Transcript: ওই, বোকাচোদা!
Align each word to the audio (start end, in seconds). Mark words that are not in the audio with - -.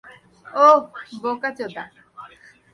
ওই, 0.61 0.79
বোকাচোদা! 1.21 1.83